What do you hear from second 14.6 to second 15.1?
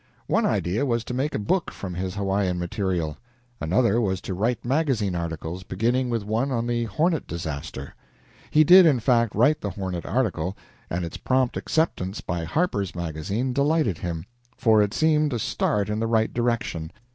it